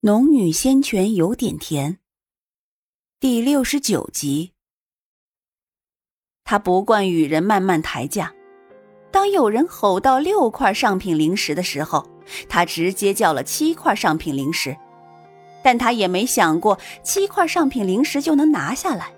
[0.00, 1.98] 农女仙泉有点甜。
[3.18, 4.52] 第六十九集。
[6.44, 8.32] 他不惯与人慢慢抬价，
[9.10, 12.08] 当有人吼到六块上品灵石的时候，
[12.48, 14.76] 他直接叫了七块上品灵石。
[15.64, 19.12] 但他也没想过七块上品灵石就能拿下来，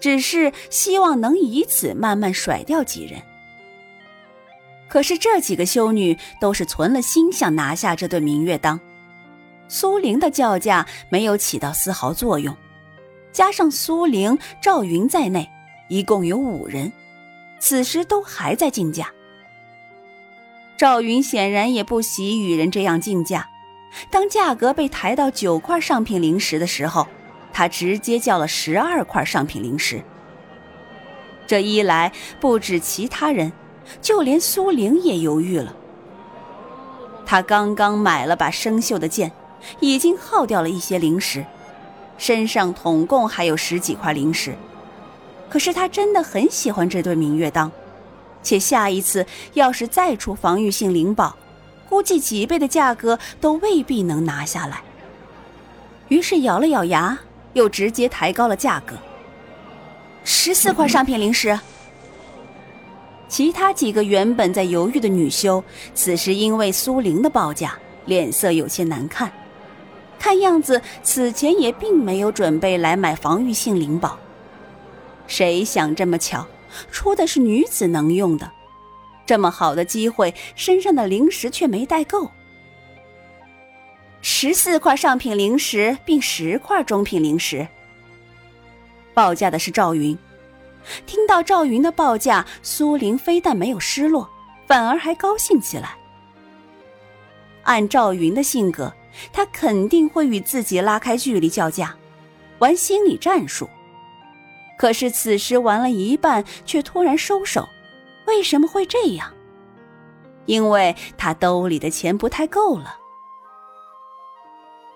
[0.00, 3.20] 只是希望能以此慢慢甩掉几人。
[4.88, 8.80] 可是这几个修女都是存了心想拿下这对明月当。
[9.68, 12.56] 苏玲的叫价没有起到丝毫作用，
[13.32, 15.48] 加上苏玲、赵云在内，
[15.88, 16.90] 一共有五人，
[17.58, 19.12] 此时都还在竞价。
[20.78, 23.48] 赵云显然也不喜与人这样竞价，
[24.10, 27.06] 当价格被抬到九块上品灵石的时候，
[27.52, 30.02] 他直接叫了十二块上品灵石。
[31.46, 33.52] 这一来，不止其他人，
[34.00, 35.74] 就连苏玲也犹豫了。
[37.26, 39.30] 他刚刚买了把生锈的剑。
[39.80, 41.44] 已经耗掉了一些灵石，
[42.16, 44.56] 身上统共还有十几块灵石。
[45.48, 47.72] 可是他真的很喜欢这对明月当，
[48.42, 51.36] 且下一次要是再出防御性灵宝，
[51.88, 54.82] 估计几倍的价格都未必能拿下来。
[56.08, 57.18] 于是咬了咬牙，
[57.54, 58.96] 又直接抬高了价格，
[60.24, 61.58] 十四块上品灵石。
[63.26, 65.62] 其他几个原本在犹豫的女修，
[65.94, 69.30] 此时因为苏玲的报价，脸色有些难看。
[70.18, 74.18] 看样子，此前也并没有准备来买防御性灵宝。
[75.26, 76.46] 谁想这么巧，
[76.90, 78.50] 出的是女子能用的，
[79.24, 82.30] 这么好的机会，身上的灵石却没带够。
[84.20, 87.68] 十四块上品灵石，并十块中品灵石。
[89.14, 90.18] 报价的是赵云。
[91.06, 94.28] 听到赵云的报价，苏玲非但没有失落，
[94.66, 95.96] 反而还高兴起来。
[97.62, 98.92] 按赵云的性格。
[99.32, 101.96] 他肯定会与自己拉开距离叫价，
[102.58, 103.68] 玩心理战术。
[104.78, 107.68] 可是此时玩了一半，却突然收手，
[108.26, 109.32] 为什么会这样？
[110.46, 112.96] 因为他兜里的钱不太够了。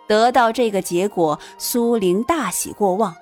[0.07, 3.15] 得到这个结果，苏玲大喜过望。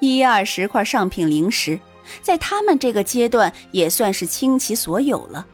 [0.00, 1.78] 一二十块上品灵石，
[2.22, 5.46] 在他们这个阶段也算是倾其所有了。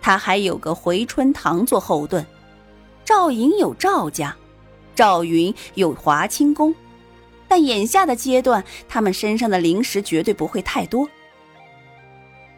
[0.00, 2.26] 他还有个回春堂做后盾。
[3.04, 4.34] 赵颖有赵家，
[4.94, 6.74] 赵云有华清宫，
[7.48, 11.08] 但眼下的阶段，他们身上的灵石绝对不会太多。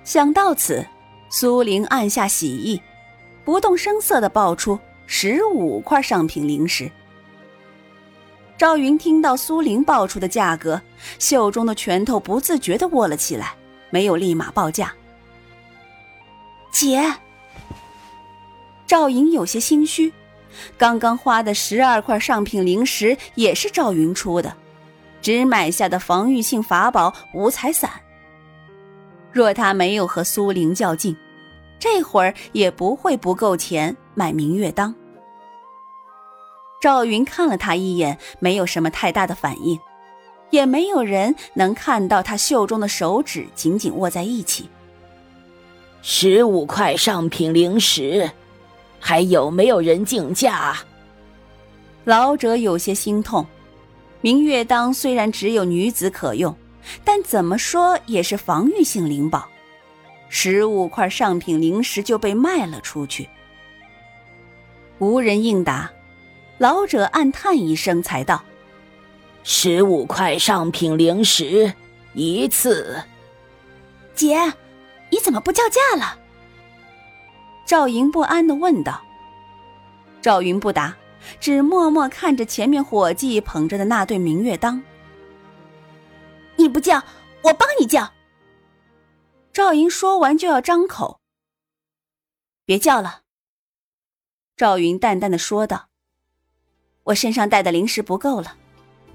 [0.05, 0.87] 想到此，
[1.31, 2.81] 苏玲按下喜意，
[3.45, 6.91] 不动声色的报出十五块上品灵石。
[8.59, 10.81] 赵云听到苏玲报出的价格，
[11.19, 13.55] 袖中的拳头不自觉的握了起来，
[13.91, 14.93] 没有立马报价。
[16.71, 17.15] 姐，
[18.87, 20.13] 赵颖有些心虚。
[20.77, 24.55] 刚刚花的十二块上品灵石也是赵云出的，
[25.23, 27.91] 只买下的防御性法宝五彩伞。
[29.33, 31.17] 若他没有和苏玲较劲，
[31.79, 34.95] 这会儿也不会不够钱买明月当。
[36.81, 39.79] 赵云看了他一眼，没有什么太大的反应，
[40.51, 44.69] 也没有人能看到他袖中的手指紧紧握在一起。
[46.03, 48.31] 十五块上品灵石。
[49.07, 50.79] 还有没有人竞价？
[52.05, 53.47] 老者有些心痛。
[54.23, 56.57] 明月当虽然只有女子可用，
[57.05, 59.47] 但怎么说也是防御性灵宝。
[60.31, 63.29] 十五块上品灵石就被卖了出去，
[64.99, 65.91] 无人应答。
[66.57, 68.43] 老者暗叹一声，才道
[69.45, 71.75] ：“十五块上品灵石
[72.15, 73.03] 一次。”
[74.17, 74.55] 姐，
[75.11, 76.24] 你怎么不叫价了？
[77.67, 79.03] 赵莹不安的问道
[80.21, 80.95] ：“赵云不答，
[81.41, 84.83] 只默默看着前面伙计捧着的那对明月当。
[86.57, 87.03] 你不叫，
[87.43, 88.13] 我帮你叫。”
[89.53, 91.21] 赵莹说完就要张口
[92.67, 93.23] ，“别叫了。”
[94.57, 95.89] 赵云淡淡的说道
[97.05, 98.57] ：“我身上带的灵石不够了，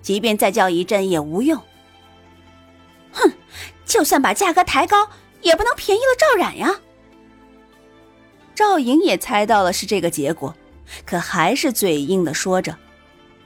[0.01, 1.61] 即便再叫一阵也无用。”
[3.13, 3.31] 哼，
[3.85, 5.09] 就算把价格抬高，
[5.41, 6.79] 也不能便宜了赵冉呀。
[8.59, 10.53] 赵颖也猜到了是这个结果，
[11.05, 12.75] 可还是嘴硬的说着，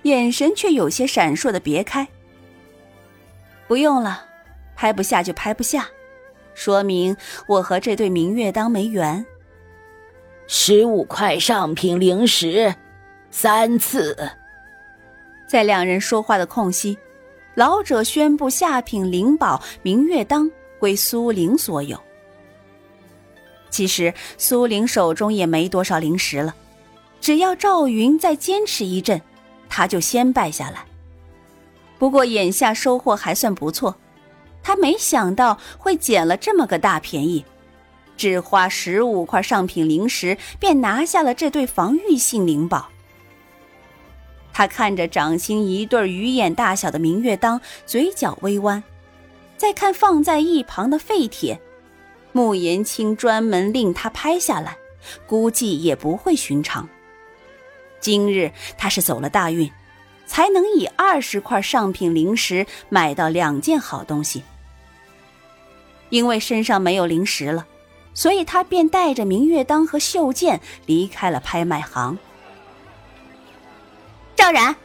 [0.01, 2.07] 眼神却有些闪烁的别开。
[3.67, 4.25] 不用了，
[4.75, 5.87] 拍不下就拍不下，
[6.55, 7.15] 说明
[7.45, 9.23] 我和这对明月当没缘。
[10.47, 12.73] 十五块上品灵石，
[13.29, 14.17] 三次。
[15.47, 16.97] 在两人说话的空隙，
[17.53, 20.49] 老者宣布下品灵宝明月当
[20.79, 21.95] 归苏玲所有。
[23.73, 26.53] 其实苏玲手中也没多少灵石了，
[27.19, 29.19] 只要赵云再坚持一阵，
[29.67, 30.85] 他就先败下来。
[31.97, 33.95] 不过眼下收获还算不错，
[34.61, 37.43] 他没想到会捡了这么个大便宜，
[38.15, 42.89] 只花十五块上品灵石便拿下了这对防御性灵宝。
[44.53, 48.83] 他看着掌心一对鱼眼大小的明月当，嘴角微弯，
[49.57, 51.59] 再看放在一旁的废铁，
[52.33, 54.75] 穆延青专门令他拍下来，
[55.25, 56.89] 估计也不会寻常。
[58.01, 59.71] 今日他是走了大运，
[60.25, 64.43] 才能以二十块上品灵石买到两件好东西。
[66.09, 67.65] 因为身上没有灵石了，
[68.13, 72.17] 所以他便带着明月当和袖剑离开了拍卖行。
[74.35, 74.75] 赵然，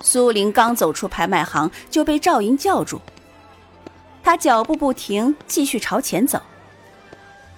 [0.00, 3.00] 苏玲刚走出拍卖行，就被赵莹叫住。
[4.30, 6.40] 他脚步不停，继续朝前走。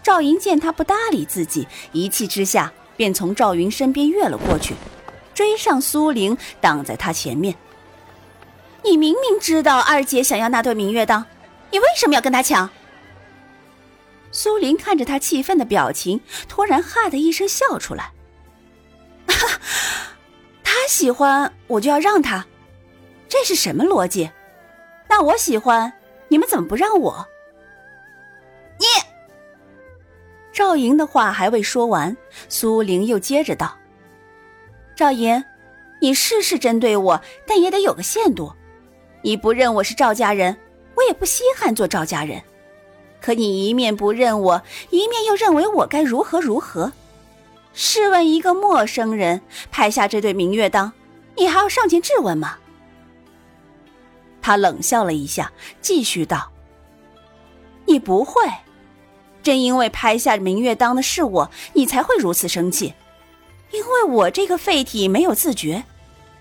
[0.03, 4.75] 赵莹见他不搭理自己，一气之下便从赵云身边越了过去，
[5.35, 7.55] 追上苏玲，挡在他前面。
[8.83, 11.27] 你明明知道二姐想要那对明月当，
[11.71, 12.71] 你为什么要跟她抢？
[14.31, 18.13] 苏玲看着他气愤的表情，突然哈的一声笑出来。
[20.65, 22.47] 他喜欢我就要让他，
[23.29, 24.31] 这是什么逻辑？
[25.11, 25.93] 那我喜欢
[26.33, 27.29] 你们怎么不让我？
[28.79, 28.87] 你
[30.51, 32.17] 赵莹的话还未说完，
[32.49, 33.77] 苏玲又接着道
[34.97, 35.45] ：“赵莹，
[36.01, 38.51] 你是是针对我，但也得有个限度。
[39.21, 40.57] 你不认我是赵家人，
[40.95, 42.43] 我也不稀罕做赵家人。
[43.21, 46.91] 可你一面不认我，一面又认为我该如何如何。”
[47.75, 50.95] 试问一个陌生人拍下这对明月当，
[51.37, 52.57] 你还要上前质问吗？
[54.43, 55.51] 他冷笑了一下，
[55.81, 56.53] 继续道
[57.87, 58.43] ：“你不会，
[59.43, 62.93] 正因为拍下明月当的是我，你才会如此生气。
[63.71, 65.85] 因为我这个废体没有自觉，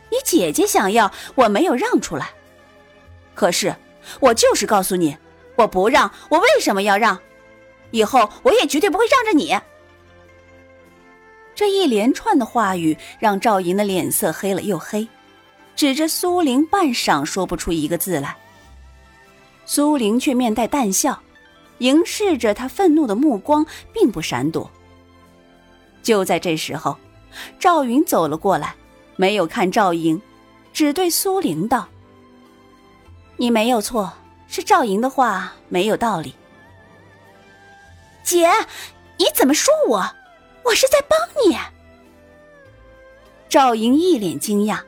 [0.09, 2.31] 你姐姐想要，我没有让出来。
[3.33, 3.73] 可是
[4.19, 5.15] 我就是告诉你，
[5.55, 7.17] 我不让，我为什么要让？
[7.91, 9.57] 以后我也绝对不会让着你。”
[11.53, 15.07] 这一连串的话语让赵莹的脸色黑了又黑，
[15.75, 18.37] 指着苏玲半晌说不出一个字来。
[19.65, 21.21] 苏玲却面带淡笑，
[21.77, 24.69] 凝视着他愤怒的目光，并不闪躲。
[26.03, 26.97] 就在这时候，
[27.59, 28.75] 赵云走了过来，
[29.15, 30.21] 没有看赵莹，
[30.73, 31.87] 只对苏玲道
[33.37, 34.11] ：“你没有错，
[34.47, 36.35] 是赵莹的话没有道理。”
[38.23, 38.49] 姐，
[39.17, 40.11] 你怎么说我？
[40.63, 41.57] 我是在帮你。
[43.49, 44.79] 赵莹一脸惊讶，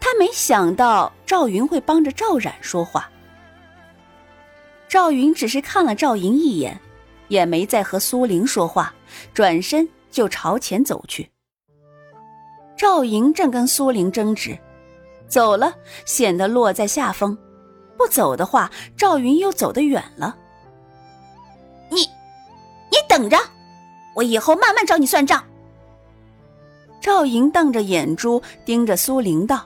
[0.00, 3.10] 她没想到赵云会帮着赵冉说话。
[4.88, 6.80] 赵云只是看了赵莹一眼，
[7.28, 8.92] 也没再和苏玲说话，
[9.32, 11.30] 转身就朝前走去。
[12.76, 14.58] 赵莹正跟苏玲争执，
[15.28, 15.72] 走了
[16.04, 17.38] 显得落在下风，
[17.96, 20.36] 不走的话，赵云又走得远了。
[21.88, 22.00] 你，
[22.90, 23.36] 你等着。
[24.16, 25.44] 我以后慢慢找你算账。
[27.00, 29.64] 赵莹瞪着眼珠盯着苏玲道：“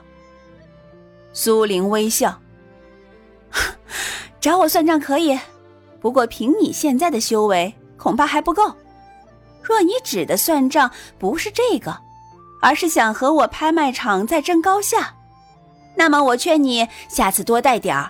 [1.37, 2.39] 苏玲微笑，
[4.39, 5.37] 找我算账可以，
[5.99, 8.73] 不过凭你现在的修为，恐怕还不够。
[9.61, 10.89] 若你指的算账
[11.19, 11.99] 不是这个，
[12.61, 15.13] 而是想和我拍卖场再争高下，
[15.95, 18.09] 那么我劝你下次多带点儿，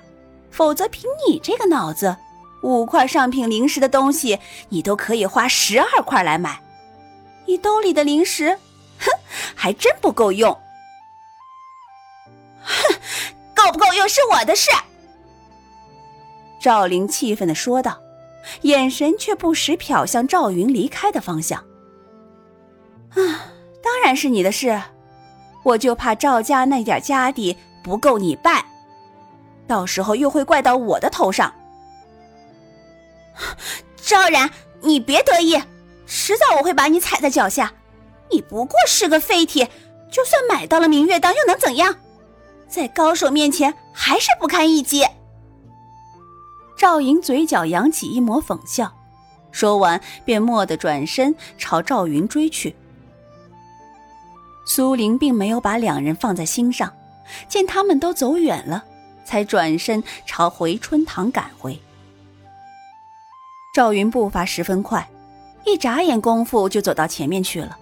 [0.51, 2.15] 否则凭你这个脑子。”
[2.61, 6.61] 五块上品灵石的东西，你都可以花十二块来买。
[7.47, 8.57] 你兜里的灵石，
[8.99, 9.11] 哼，
[9.55, 10.51] 还真不够用。
[12.63, 12.94] 哼，
[13.75, 14.71] 不够用是我的事。
[16.61, 17.99] 赵灵气愤的说道，
[18.61, 21.59] 眼神却不时瞟向赵云离开的方向。
[23.09, 23.51] 啊，
[23.83, 24.81] 当然是你的事。
[25.65, 28.63] 我就怕赵家那点家底不够你败，
[29.67, 31.53] 到时候又会怪到我的头上。
[33.97, 35.61] 赵然，你别得意，
[36.05, 37.73] 迟早我会把你踩在脚下。
[38.31, 39.69] 你不过是个废铁，
[40.09, 41.93] 就算买到了明月当，又能怎样？
[42.75, 45.01] 在高手面前还是不堪一击。
[46.77, 48.91] 赵莹嘴角扬起一抹讽笑，
[49.49, 52.75] 说完便蓦地转身朝赵云追去。
[54.65, 56.91] 苏玲并没有把两人放在心上，
[57.47, 58.83] 见他们都走远了，
[59.23, 61.81] 才转身朝回春堂赶回。
[63.73, 65.09] 赵云步伐十分快，
[65.63, 67.77] 一眨眼功夫就走到前面去了。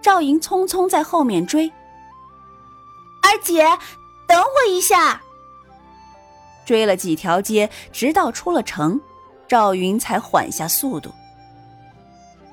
[0.00, 1.68] 赵莹匆匆在后面追。
[3.30, 3.62] 二姐，
[4.26, 5.22] 等我一下。
[6.64, 9.00] 追了几条街，直到出了城，
[9.46, 11.12] 赵云才缓下速度。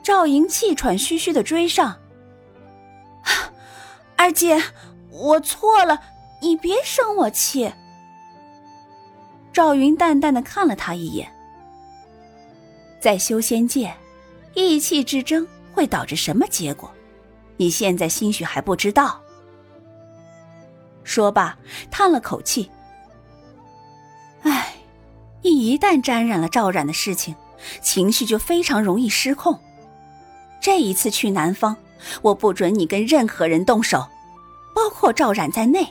[0.03, 1.97] 赵莹气喘吁吁的追上，
[4.15, 4.61] 二姐，
[5.09, 5.99] 我错了，
[6.43, 7.73] 你别生我气。
[9.51, 11.27] 赵云淡淡的看了他一眼，
[13.01, 13.91] 在修仙界，
[14.53, 16.91] 意气之争会导致什么结果？
[17.57, 19.19] 你现在兴许还不知道。
[21.07, 21.57] 说罢，
[21.89, 22.69] 叹了口气。
[24.43, 24.75] 唉，
[25.41, 27.33] 你一旦沾染了赵冉的事情，
[27.81, 29.57] 情绪就非常容易失控。
[30.59, 31.77] 这一次去南方，
[32.21, 34.05] 我不准你跟任何人动手，
[34.75, 35.87] 包括赵冉在内。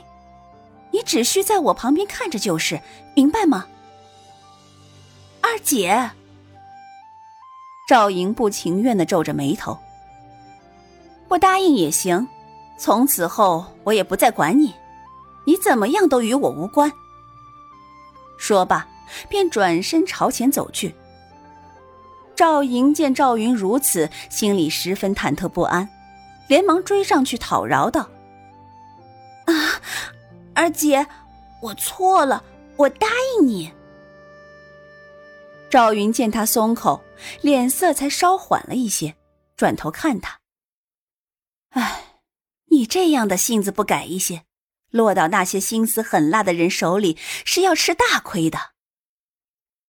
[0.90, 2.78] 你只需在我旁边看着就是，
[3.14, 3.66] 明白吗？
[5.40, 6.10] 二姐，
[7.88, 9.78] 赵莹不情愿的皱着眉头。
[11.26, 12.28] 不答应也行，
[12.78, 14.74] 从此后我也不再管你，
[15.46, 16.92] 你怎么样都与我无关。
[18.36, 18.86] 说罢，
[19.28, 20.94] 便转身朝前走去。
[22.34, 25.88] 赵莹见赵云如此，心里十分忐忑不安，
[26.48, 28.10] 连忙追上去讨饶道
[29.46, 29.80] ：“啊，
[30.54, 31.06] 二姐，
[31.62, 32.44] 我错了，
[32.76, 33.06] 我答
[33.38, 33.72] 应你。”
[35.70, 37.02] 赵云见他松口，
[37.40, 39.16] 脸色才稍缓了一些，
[39.56, 40.38] 转头看他
[41.70, 42.18] ：“哎，
[42.70, 44.42] 你这样的性子不改一些，
[44.90, 48.58] 落到那些心思狠辣的人手里，是要吃大亏的。”